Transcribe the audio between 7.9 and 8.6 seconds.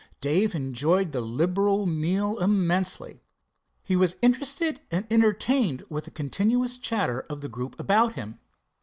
him.